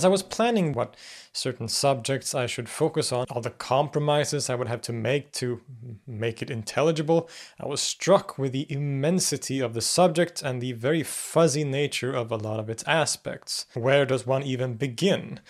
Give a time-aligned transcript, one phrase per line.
[0.00, 0.94] As I was planning what
[1.32, 5.60] certain subjects I should focus on, all the compromises I would have to make to
[6.06, 7.28] make it intelligible,
[7.60, 12.32] I was struck with the immensity of the subject and the very fuzzy nature of
[12.32, 13.66] a lot of its aspects.
[13.74, 15.40] Where does one even begin?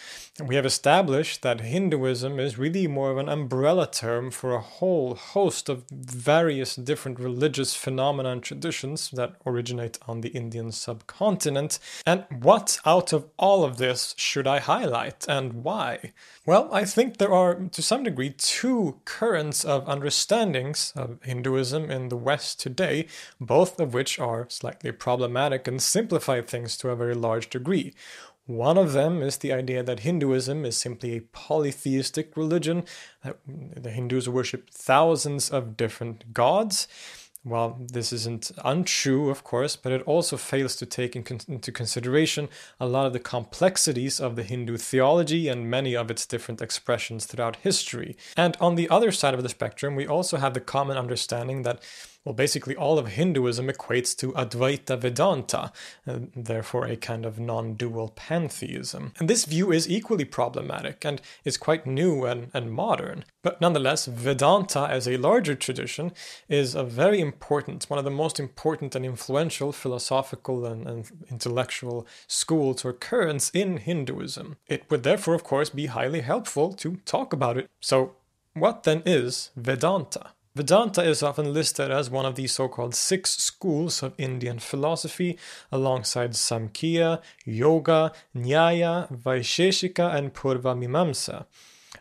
[0.45, 5.15] We have established that Hinduism is really more of an umbrella term for a whole
[5.15, 11.79] host of various different religious phenomena and traditions that originate on the Indian subcontinent.
[12.07, 15.70] And what out of all of this should I highlight and why?
[16.47, 22.09] Well, I think there are, to some degree, two currents of understandings of Hinduism in
[22.09, 23.07] the West today,
[23.41, 27.95] both of which are slightly problematic and simplify things to a very large degree.
[28.47, 32.85] One of them is the idea that Hinduism is simply a polytheistic religion,
[33.23, 36.89] that the Hindus worship thousands of different gods.
[37.43, 41.73] Well, this isn't untrue, of course, but it also fails to take in con- into
[41.73, 46.61] consideration a lot of the complexities of the Hindu theology and many of its different
[46.61, 48.15] expressions throughout history.
[48.37, 51.83] And on the other side of the spectrum, we also have the common understanding that
[52.25, 55.73] well, basically, all of Hinduism equates to Advaita Vedanta,
[56.07, 59.15] uh, therefore a kind of non dual pantheism.
[59.19, 63.25] And this view is equally problematic and is quite new and, and modern.
[63.43, 66.13] But nonetheless, Vedanta as a larger tradition
[66.47, 72.07] is a very important, one of the most important and influential philosophical and, and intellectual
[72.27, 74.59] schools or currents in Hinduism.
[74.67, 77.71] It would therefore, of course, be highly helpful to talk about it.
[77.81, 78.17] So,
[78.53, 80.33] what then is Vedanta?
[80.56, 85.38] Vedanta is often listed as one of the so called six schools of Indian philosophy,
[85.71, 91.47] alongside Samkhya, Yoga, Nyaya, Vaisheshika, and Purva Mimamsa.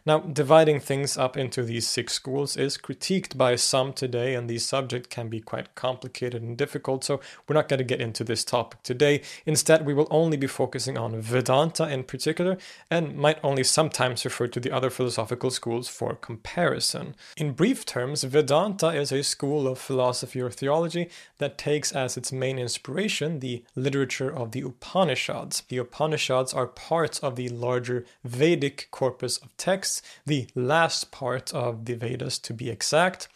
[0.10, 4.58] Now, dividing things up into these six schools is critiqued by some today, and the
[4.58, 8.44] subject can be quite complicated and difficult, so we're not going to get into this
[8.44, 9.22] topic today.
[9.46, 12.58] Instead, we will only be focusing on Vedanta in particular,
[12.90, 17.14] and might only sometimes refer to the other philosophical schools for comparison.
[17.38, 22.32] In brief terms, Vedanta is a school of philosophy or theology that takes as its
[22.32, 25.62] main inspiration the literature of the Upanishads.
[25.70, 31.86] The Upanishads are part of the larger Vedic corpus of texts the last part of
[31.86, 33.28] the Vedas to be exact.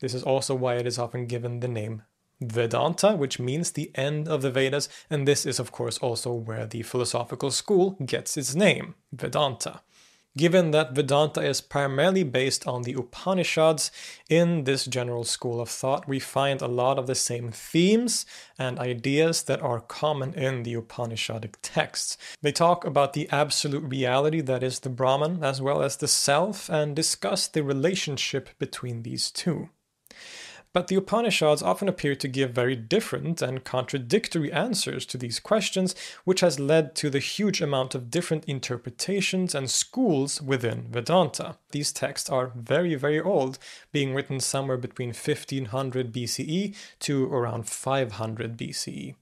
[0.00, 2.02] This is also why it is often given the name
[2.40, 6.66] Vedanta, which means the end of the Vedas, and this is, of course, also where
[6.66, 9.80] the philosophical school gets its name, Vedanta.
[10.38, 13.90] Given that Vedanta is primarily based on the Upanishads,
[14.28, 18.24] in this general school of thought, we find a lot of the same themes
[18.56, 22.16] and ideas that are common in the Upanishadic texts.
[22.40, 26.68] They talk about the absolute reality that is the Brahman, as well as the self,
[26.68, 29.70] and discuss the relationship between these two.
[30.72, 35.94] But the Upanishads often appear to give very different and contradictory answers to these questions,
[36.24, 41.56] which has led to the huge amount of different interpretations and schools within Vedanta.
[41.70, 43.58] These texts are very, very old,
[43.92, 49.14] being written somewhere between 1500 BCE to around 500 BCE.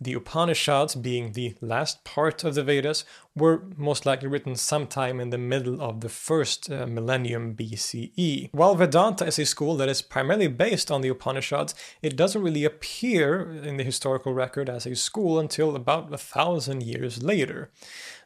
[0.00, 3.04] The Upanishads, being the last part of the Vedas,
[3.36, 8.50] were most likely written sometime in the middle of the first uh, millennium BCE.
[8.52, 12.64] While Vedanta is a school that is primarily based on the Upanishads, it doesn't really
[12.64, 17.70] appear in the historical record as a school until about a thousand years later.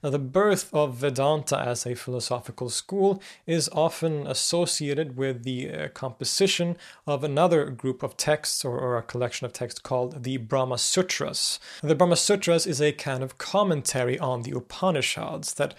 [0.04, 5.88] Now, the birth of Vedanta as a philosophical school is often associated with the uh,
[5.88, 10.76] composition of another group of texts or, or, a collection of texts called the Brahma
[10.76, 11.58] Sutras.
[11.82, 15.72] The Brahma Sutras is a kind of commentary on the Upanishads that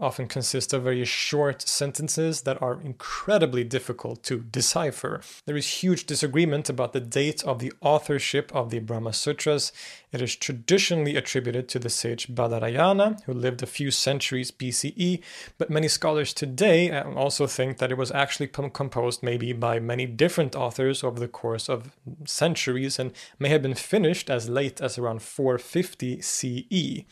[0.00, 5.20] often consist of very short sentences that are incredibly difficult to decipher.
[5.46, 9.72] There is huge disagreement about the date of the authorship of the Brahma Sutras.
[10.12, 15.22] It is traditionally attributed to the sage Badarayana, who lived a few centuries BCE,
[15.58, 20.06] but many scholars today uh, also think that it was actually composed maybe by many
[20.06, 24.98] different authors over the course of centuries and may have been finished as late as
[24.98, 27.04] around 450 CE.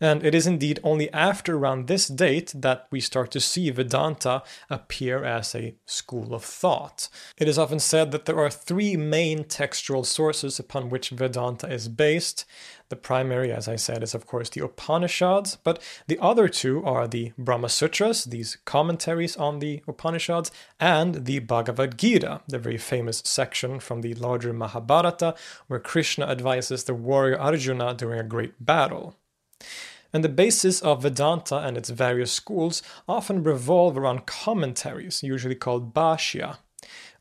[0.00, 4.42] And it is indeed only after around this date that we start to see Vedanta
[4.68, 7.08] appear as a school of thought.
[7.38, 11.88] It is often said that there are three main textual sources upon which Vedanta is
[11.88, 12.44] based.
[12.88, 17.08] The primary, as I said, is of course the Upanishads, but the other two are
[17.08, 23.22] the Brahma Sutras, these commentaries on the Upanishads, and the Bhagavad Gita, the very famous
[23.24, 25.34] section from the larger Mahabharata,
[25.66, 29.16] where Krishna advises the warrior Arjuna during a great battle.
[30.12, 35.92] And the basis of Vedanta and its various schools often revolve around commentaries, usually called
[35.92, 36.58] bhashya.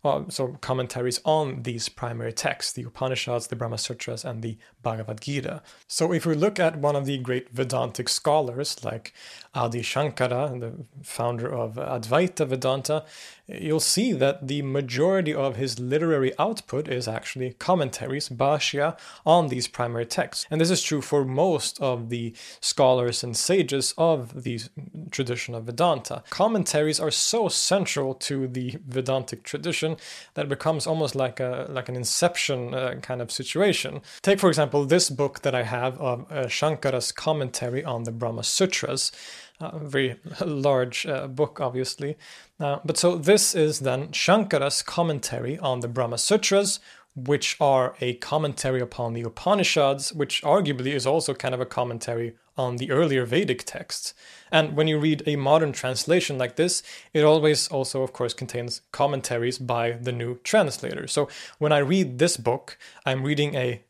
[0.06, 5.19] Uh, so commentaries on these primary texts, the Upanishads, the Brahma Sutras, and the Bhagavad
[5.19, 5.63] Gita.
[5.88, 9.13] So if we look at one of the great Vedantic scholars like
[9.56, 13.04] Adi Shankara, the founder of Advaita Vedanta,
[13.48, 19.68] you'll see that the majority of his literary output is actually commentaries, bhashya, on these
[19.68, 20.46] primary texts.
[20.51, 24.62] And this is true for most of the scholars and sages of the
[25.10, 26.24] tradition of Vedanta.
[26.30, 29.95] Commentaries are so central to the Vedantic tradition
[30.34, 34.02] that becomes almost like a like an inception uh, kind of situation.
[34.22, 38.44] Take for example this book that I have of uh, Shankara's commentary on the Brahma
[38.44, 39.12] Sutras
[39.60, 42.18] a very large uh, book, obviously.
[42.60, 46.80] Uh, but so this is then Shankara's commentary on the Brahma Sutras,
[47.16, 52.36] which are a commentary upon the Upanishads, which arguably is also kind of a commentary
[52.57, 54.13] on the earlier Vedic texts.
[54.52, 56.81] And when you read a modern translation like this,
[57.13, 61.07] it always also, of course, contains commentaries by the new translator.
[61.07, 61.28] So
[61.60, 63.81] when I read this book, I'm reading a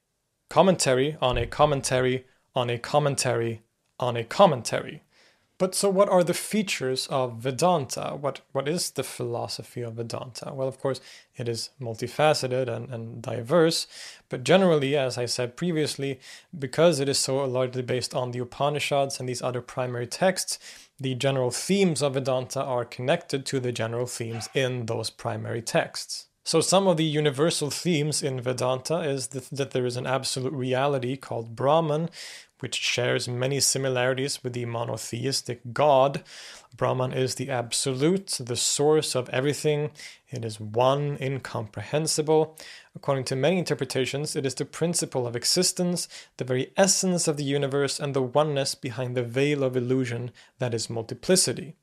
[0.50, 2.26] commentary on a commentary
[2.56, 3.64] on a commentary
[4.00, 5.02] on a commentary.
[5.58, 8.18] But so, what are the features of Vedanta?
[8.20, 10.54] What what is the philosophy of Vedanta?
[10.54, 11.00] Well, of course,
[11.38, 13.88] it is multifaceted and, and diverse,
[14.28, 16.20] but generally, as I said previously,
[16.58, 20.60] because it is so largely based on the Upanishads and these other primary texts,
[21.00, 26.26] the general themes of Vedanta are connected to the general themes in those primary texts.
[26.48, 30.54] So, some of the universal themes in Vedanta is that, that there is an absolute
[30.54, 32.10] reality called Brahman,
[32.60, 36.24] which shares many similarities with the monotheistic God.
[36.76, 39.92] Brahman is the absolute, the source of everything.
[40.30, 42.58] It is one, incomprehensible.
[42.96, 46.08] According to many interpretations, it is the principle of existence,
[46.38, 50.74] the very essence of the universe, and the oneness behind the veil of illusion that
[50.74, 51.76] is multiplicity.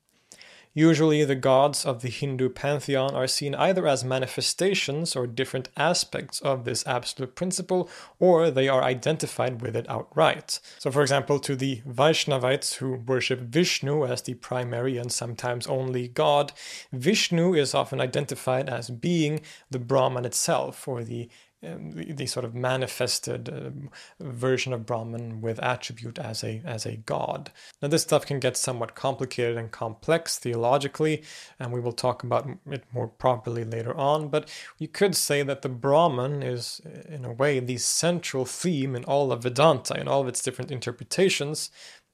[0.73, 6.39] Usually, the gods of the Hindu pantheon are seen either as manifestations or different aspects
[6.41, 7.87] of this absolute principle,
[8.19, 10.59] or they are identified with it outright.
[10.79, 16.07] So, for example, to the Vaishnavites who worship Vishnu as the primary and sometimes only
[16.07, 16.53] god,
[16.91, 21.29] Vishnu is often identified as being the Brahman itself, or the
[21.63, 26.85] um, the, the, sort of manifested uh, version of Brahman with attribute as a as
[26.85, 27.51] a god.
[27.81, 31.23] Now this stuff can get somewhat complicated and complex theologically,
[31.59, 34.29] and we will talk about it more properly later on.
[34.29, 39.03] But you could say that the Brahman is, in a way, the central theme in
[39.05, 41.69] all of Vedanta, in all of its different interpretations,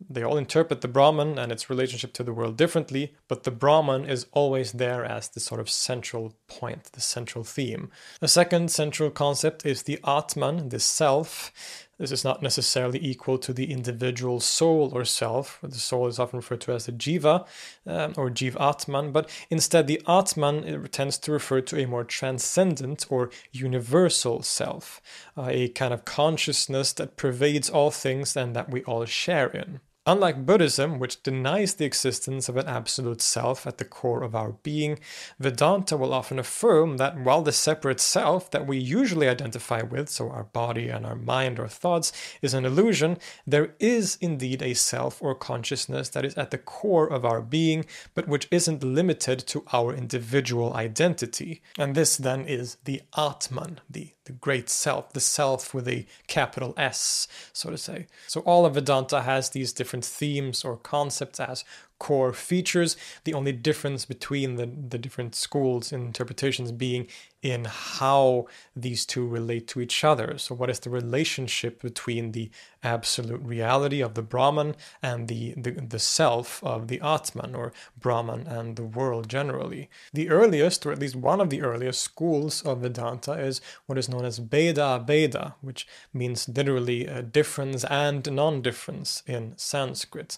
[0.08, 4.06] they all interpret the Brahman and its relationship to the world differently, but the Brahman
[4.06, 7.92] is always there as the sort of central point, the central theme.
[8.22, 11.52] A second central concept is the Atman, the self.
[11.98, 15.60] This is not necessarily equal to the individual soul or self.
[15.62, 17.46] The soul is often referred to as the jiva
[17.86, 23.06] um, or jiv atman, but instead the atman tends to refer to a more transcendent
[23.10, 25.02] or universal self,
[25.38, 29.82] uh, a kind of consciousness that pervades all things and that we all share in.
[30.10, 34.54] Unlike Buddhism, which denies the existence of an absolute self at the core of our
[34.54, 34.98] being,
[35.38, 40.32] Vedanta will often affirm that while the separate self that we usually identify with, so
[40.32, 42.12] our body and our mind or thoughts,
[42.42, 47.06] is an illusion, there is indeed a self or consciousness that is at the core
[47.06, 47.86] of our being,
[48.16, 51.62] but which isn't limited to our individual identity.
[51.78, 56.76] And this then is the Atman, the the great self, the self with a capital
[56.78, 58.06] S, so to say.
[58.28, 61.66] So all of Vedanta has these different themes or concepts as
[62.00, 62.98] core features.
[63.26, 67.08] The only difference between the, the different schools and interpretations being
[67.42, 70.38] in how these two relate to each other.
[70.38, 72.50] So, what is the relationship between the
[72.84, 78.46] absolute reality of the Brahman and the, the, the self of the Atman or Brahman
[78.48, 79.90] and the world generally?
[80.14, 84.10] The earliest, or at least one of the earliest schools of Vedanta is what is
[84.10, 90.38] known as Bheda Abheda, which means literally difference and non difference in Sanskrit.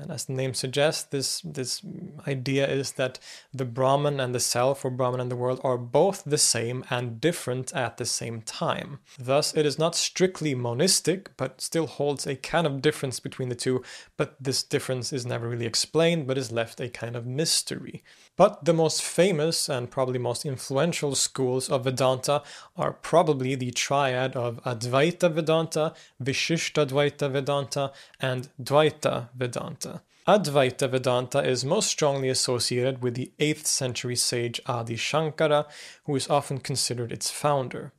[0.00, 1.82] And as the name suggests, this, this
[2.26, 3.18] idea is that
[3.52, 7.20] the Brahman and the self, or Brahman and the world, are both the same and
[7.20, 8.98] different at the same time.
[9.18, 13.54] Thus, it is not strictly monistic, but still holds a kind of difference between the
[13.54, 13.82] two,
[14.16, 18.02] but this difference is never really explained, but is left a kind of mystery.
[18.36, 22.42] But the most famous and probably most influential schools of Vedanta
[22.76, 30.02] are probably the triad of Advaita Vedanta, Vishishtadvaita Vedanta, and Dvaita Vedanta.
[30.28, 35.66] Advaita Vedanta is most strongly associated with the 8th century sage Adi Shankara,
[36.04, 37.92] who is often considered its founder.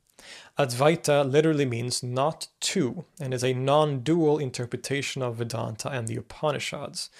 [0.58, 6.16] Advaita literally means not two and is a non dual interpretation of Vedanta and the
[6.16, 7.10] Upanishads.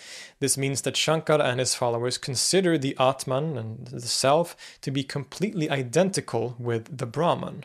[0.41, 5.05] This means that Shankara and his followers consider the Atman and the Self to be
[5.05, 7.65] completely identical with the Brahman.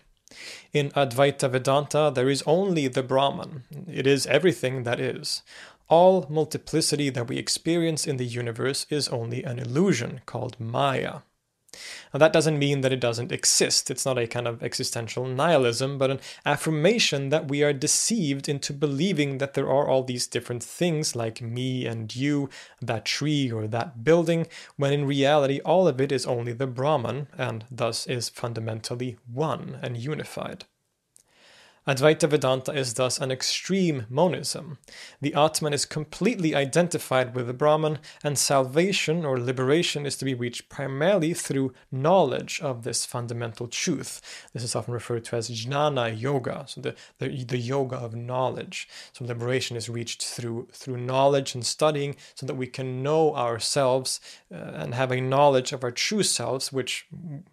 [0.72, 3.64] In Advaita Vedanta, there is only the Brahman.
[3.88, 5.42] It is everything that is.
[5.90, 11.20] All multiplicity that we experience in the universe is only an illusion called Maya.
[12.14, 13.90] Now, that doesn't mean that it doesn't exist.
[13.90, 18.74] It's not a kind of existential nihilism, but an affirmation that we are deceived into
[18.74, 22.50] believing that there are all these different things like me and you,
[22.82, 27.28] that tree or that building, when in reality all of it is only the Brahman
[27.38, 30.66] and thus is fundamentally one and unified.
[31.86, 34.78] Advaita Vedanta is thus an extreme monism.
[35.20, 40.34] The Atman is completely identified with the Brahman, and salvation or liberation is to be
[40.34, 44.22] reached primarily through knowledge of this fundamental truth.
[44.54, 48.88] This is often referred to as jnana yoga, so the, the, the yoga of knowledge.
[49.12, 54.22] So liberation is reached through, through knowledge and studying so that we can know ourselves
[54.54, 57.08] uh, and have a knowledge of our true selves, which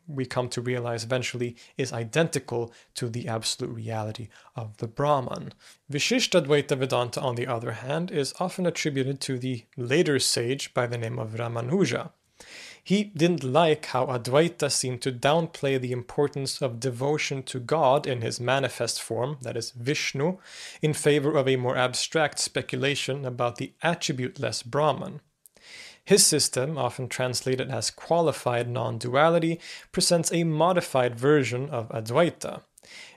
[0.06, 4.19] we come to realize eventually is identical to the absolute reality
[4.54, 5.52] of the Brahman.
[5.90, 10.98] Vishishtadvaita Vedanta, on the other hand, is often attributed to the later sage by the
[10.98, 12.10] name of Ramanuja.
[12.82, 18.22] He didn't like how Advaita seemed to downplay the importance of devotion to God in
[18.22, 20.38] his manifest form, that is, Vishnu,
[20.80, 25.20] in favor of a more abstract speculation about the attributeless Brahman.
[26.04, 29.60] His system, often translated as qualified non duality,
[29.92, 32.62] presents a modified version of Advaita.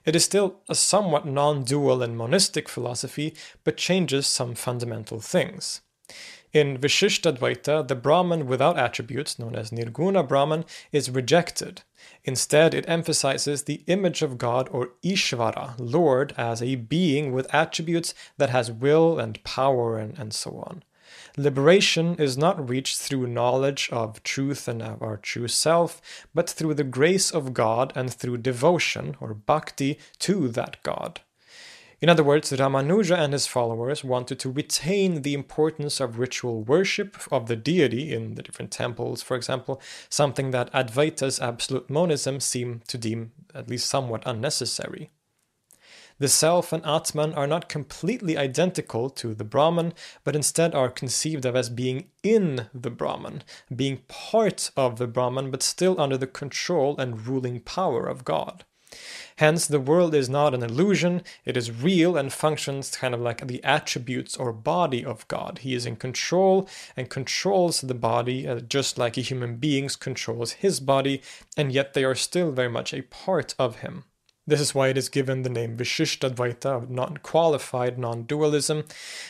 [0.05, 5.81] It is still a somewhat non dual and monistic philosophy, but changes some fundamental things.
[6.51, 11.81] In Vishishtadvaita, the Brahman without attributes, known as Nirguna Brahman, is rejected.
[12.23, 18.13] Instead, it emphasizes the image of God or Ishvara, Lord, as a being with attributes
[18.37, 20.83] that has will and power and, and so on.
[21.37, 26.01] Liberation is not reached through knowledge of truth and of our true self,
[26.33, 31.21] but through the grace of God and through devotion or bhakti to that God.
[32.03, 37.15] In other words, Ramanuja and his followers wanted to retain the importance of ritual worship
[37.31, 42.85] of the deity in the different temples, for example, something that Advaita's absolute monism seemed
[42.89, 45.11] to deem at least somewhat unnecessary.
[46.19, 49.93] The Self and Atman are not completely identical to the Brahman,
[50.23, 53.43] but instead are conceived of as being in the Brahman,
[53.75, 58.63] being part of the Brahman, but still under the control and ruling power of God.
[59.37, 63.47] Hence, the world is not an illusion, it is real and functions kind of like
[63.47, 65.59] the attributes or body of God.
[65.63, 70.53] He is in control and controls the body uh, just like a human being controls
[70.53, 71.23] his body,
[71.57, 74.05] and yet they are still very much a part of him.
[74.45, 78.83] This is why it is given the name Vishishtadvaita, non qualified non dualism.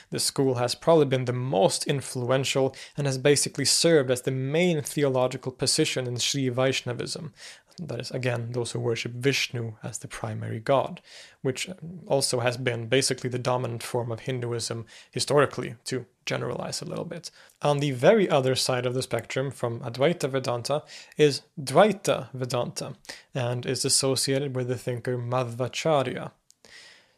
[0.09, 4.81] The school has probably been the most influential and has basically served as the main
[4.81, 7.31] theological position in Sri Vaishnavism,
[7.79, 11.01] that is, again, those who worship Vishnu as the primary god,
[11.41, 16.85] which um, also has been basically the dominant form of Hinduism historically, to generalize a
[16.85, 17.31] little bit.
[17.61, 20.83] On the very other side of the spectrum from Advaita Vedanta
[21.17, 22.95] is Dvaita Vedanta,
[23.33, 26.31] and is associated with the thinker Madhvacharya.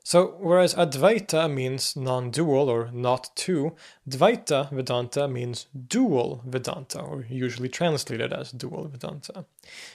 [0.08, 3.76] So, whereas Advaita means non dual or not two,
[4.08, 9.46] Dvaita Vedanta means dual Vedanta, or usually translated as dual Vedanta.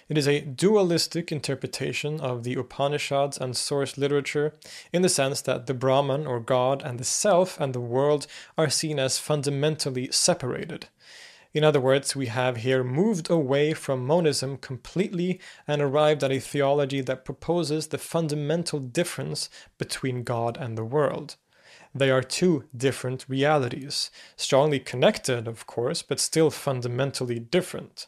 [0.09, 4.53] It is a dualistic interpretation of the Upanishads and source literature
[4.93, 8.27] in the sense that the Brahman or God and the self and the world
[8.59, 10.89] are seen as fundamentally separated.
[11.53, 16.39] In other words, we have here moved away from monism completely and arrived at a
[16.39, 21.37] theology that proposes the fundamental difference between God and the world.
[21.93, 28.07] They are two different realities, strongly connected, of course, but still fundamentally different.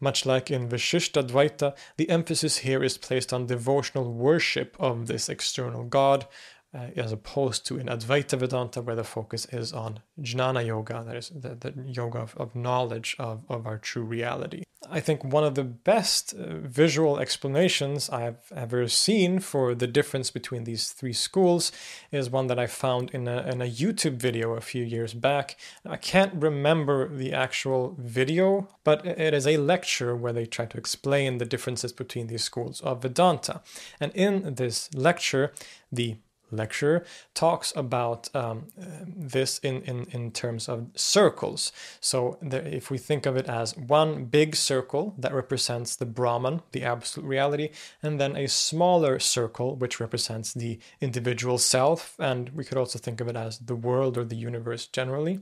[0.00, 5.84] Much like in Vishishtadvaita, the emphasis here is placed on devotional worship of this external
[5.84, 6.26] God,
[6.74, 11.16] uh, as opposed to in Advaita Vedanta, where the focus is on jnana yoga, that
[11.16, 14.62] is the, the yoga of, of knowledge of, of our true reality.
[14.90, 20.30] I think one of the best uh, visual explanations I've ever seen for the difference
[20.30, 21.72] between these three schools
[22.10, 25.56] is one that I found in a, in a YouTube video a few years back.
[25.86, 30.78] I can't remember the actual video, but it is a lecture where they try to
[30.78, 33.62] explain the differences between these schools of Vedanta.
[34.00, 35.52] And in this lecture,
[35.90, 36.16] the
[36.52, 37.04] lecture
[37.34, 38.66] talks about um,
[39.06, 41.72] this in, in, in terms of circles.
[42.00, 46.62] So, the, if we think of it as one big circle that represents the Brahman,
[46.72, 47.70] the absolute reality,
[48.02, 53.20] and then a smaller circle which represents the individual self, and we could also think
[53.20, 55.40] of it as the world or the universe generally.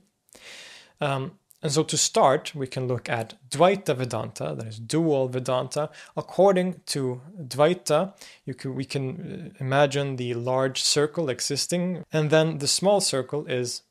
[1.00, 5.90] Um, and so to start, we can look at Dvaita Vedanta, that is dual Vedanta.
[6.16, 8.14] According to Dvaita,
[8.58, 13.82] can, we can uh, imagine the large circle existing, and then the small circle is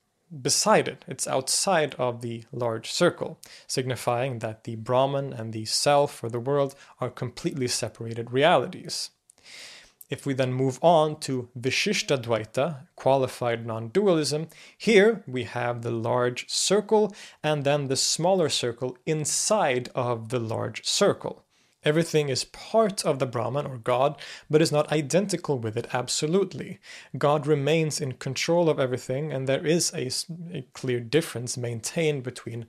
[0.41, 1.05] beside it.
[1.07, 6.39] It's outside of the large circle, signifying that the Brahman and the self or the
[6.39, 9.11] world are completely separated realities.
[10.09, 16.49] If we then move on to Vishishtadvaita, qualified non dualism, here we have the large
[16.49, 21.45] circle and then the smaller circle inside of the large circle.
[21.83, 24.19] Everything is part of the Brahman or God,
[24.49, 26.79] but is not identical with it absolutely.
[27.17, 30.09] God remains in control of everything, and there is a,
[30.53, 32.65] a clear difference maintained between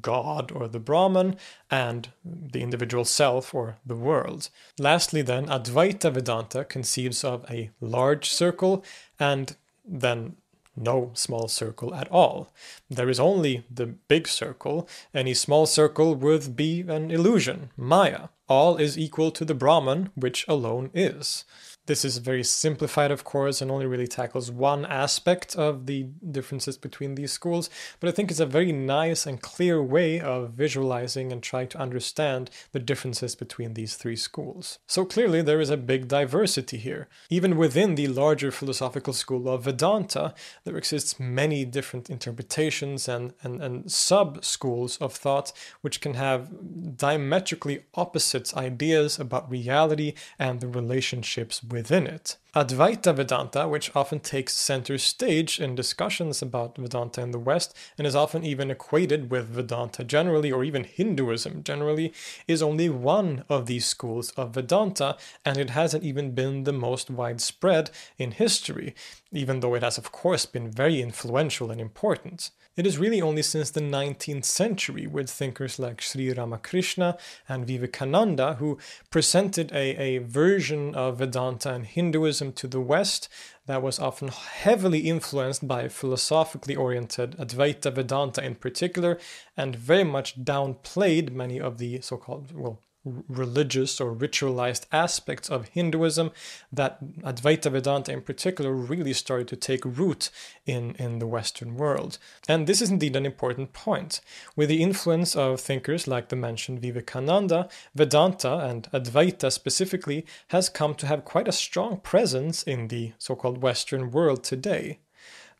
[0.00, 1.36] God or the Brahman
[1.70, 4.48] and the individual self or the world.
[4.78, 8.84] Lastly, then, Advaita Vedanta conceives of a large circle
[9.18, 10.36] and then
[10.76, 12.52] no small circle at all.
[12.88, 14.88] There is only the big circle.
[15.14, 18.28] Any small circle would be an illusion, Maya.
[18.48, 21.44] All is equal to the Brahman, which alone is.
[21.86, 26.76] This is very simplified, of course, and only really tackles one aspect of the differences
[26.76, 27.68] between these schools,
[27.98, 31.78] but I think it's a very nice and clear way of visualizing and trying to
[31.78, 34.78] understand the differences between these three schools.
[34.86, 37.08] So clearly, there is a big diversity here.
[37.30, 43.60] Even within the larger philosophical school of Vedanta, there exists many different interpretations and, and,
[43.60, 46.48] and sub schools of thought which can have
[46.96, 52.36] diametrically opposite ideas about reality and the relationships within it.
[52.54, 58.06] Advaita Vedanta, which often takes center stage in discussions about Vedanta in the West and
[58.06, 62.12] is often even equated with Vedanta generally or even Hinduism generally,
[62.46, 67.08] is only one of these schools of Vedanta, and it hasn't even been the most
[67.08, 68.94] widespread in history,
[69.32, 72.50] even though it has, of course, been very influential and important.
[72.74, 78.54] It is really only since the 19th century, with thinkers like Sri Ramakrishna and Vivekananda,
[78.54, 78.78] who
[79.10, 83.28] presented a, a version of Vedanta and Hinduism to the West
[83.66, 89.18] that was often heavily influenced by philosophically oriented Advaita Vedanta in particular,
[89.56, 95.68] and very much downplayed many of the so called, well, religious or ritualized aspects of
[95.68, 96.30] Hinduism
[96.72, 100.30] that Advaita Vedanta in particular really started to take root
[100.66, 102.18] in, in the Western world.
[102.48, 104.20] And this is indeed an important point.
[104.56, 110.94] With the influence of thinkers like the mentioned Vivekananda, Vedanta and Advaita specifically has come
[110.96, 114.98] to have quite a strong presence in the so called Western world today.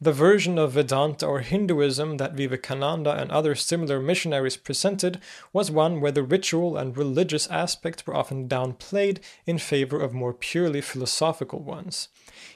[0.02, 5.20] The version of Vedanta or Hinduism that Vivekananda and other similar missionaries presented
[5.52, 10.34] was one where the ritual and religious aspects were often downplayed in favor of more
[10.34, 12.08] purely philosophical ones.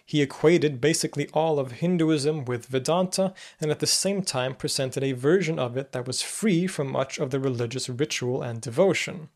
[0.05, 5.13] He equated basically all of Hinduism with Vedanta and at the same time presented a
[5.13, 9.29] version of it that was free from much of the religious ritual and devotion.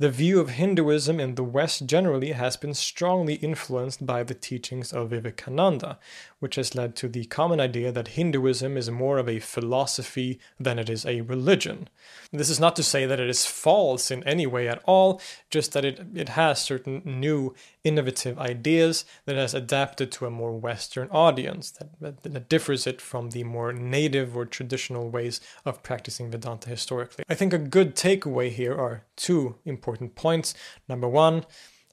[0.00, 4.94] The view of Hinduism in the West generally has been strongly influenced by the teachings
[4.94, 5.98] of Vivekananda,
[6.38, 10.78] which has led to the common idea that Hinduism is more of a philosophy than
[10.78, 11.86] it is a religion.
[12.32, 15.74] This is not to say that it is false in any way at all, just
[15.74, 21.08] that it, it has certain new, innovative ideas that has adapted to a more Western
[21.10, 26.70] audience, that, that differs it from the more native or traditional ways of practicing Vedanta
[26.70, 27.24] historically.
[27.28, 30.54] I think a good takeaway here are two important points.
[30.88, 31.44] Number one,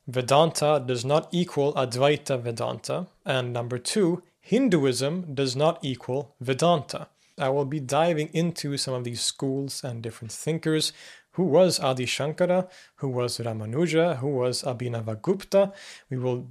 [0.08, 3.08] Vedanta does not equal Advaita Vedanta.
[3.26, 7.08] And number two, Hinduism does not equal Vedanta.
[7.38, 10.94] I will be diving into some of these schools and different thinkers.
[11.34, 12.68] Who was Adi Shankara?
[12.96, 14.18] Who was Ramanuja?
[14.18, 15.72] Who was Abhinavagupta?
[16.10, 16.48] We will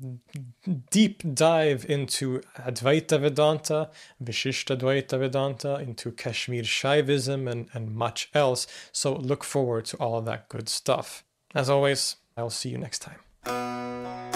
[0.91, 3.91] deep dive into Advaita Vedanta,
[4.23, 8.69] Vishishtadvaita Vedanta, into Kashmir Shaivism, and, and much else.
[8.93, 11.25] So look forward to all that good stuff.
[11.55, 14.36] As always, I'll see you next time.